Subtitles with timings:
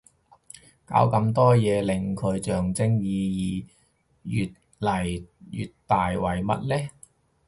[0.83, 3.67] 搞咁多嘢令佢象徵意
[4.23, 6.89] 義越嚟越大為乜呢